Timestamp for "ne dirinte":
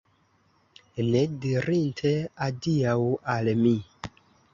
1.09-2.13